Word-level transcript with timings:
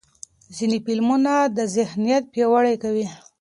ځینې 0.55 0.77
فلمونه 0.85 1.33
دا 1.55 1.63
ذهنیت 1.75 2.23
پیاوړی 2.33 2.75
کوي. 2.83 3.05